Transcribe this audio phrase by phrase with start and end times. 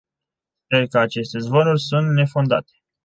[0.65, 2.71] Sper că aceste zvonuri sunt nefondate.